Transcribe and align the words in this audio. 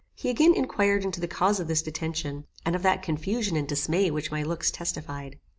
He 0.15 0.31
again 0.31 0.55
inquired 0.55 1.03
into 1.05 1.19
the 1.21 1.27
cause 1.27 1.59
of 1.59 1.67
this 1.67 1.83
detention, 1.83 2.45
and 2.65 2.75
of 2.75 2.81
that 2.81 3.03
confusion 3.03 3.55
and 3.55 3.67
dismay 3.67 4.09
which 4.09 4.31
my 4.31 4.41
looks 4.41 4.71
testified. 4.71 5.37